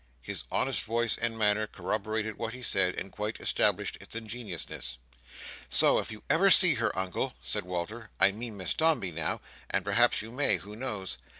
[0.23, 4.97] His honest voice and manner corroborated what he said, and quite established its ingenuousness.
[5.69, 10.23] "So, if you ever see her, Uncle," said Walter, "I mean Miss Dombey now—and perhaps
[10.23, 11.19] you may, who knows!